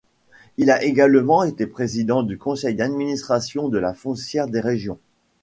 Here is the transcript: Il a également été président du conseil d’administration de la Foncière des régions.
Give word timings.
Il 0.57 0.71
a 0.71 0.81
également 0.83 1.43
été 1.43 1.67
président 1.67 2.23
du 2.23 2.35
conseil 2.39 2.73
d’administration 2.73 3.69
de 3.69 3.77
la 3.77 3.93
Foncière 3.93 4.47
des 4.47 4.59
régions. 4.59 4.97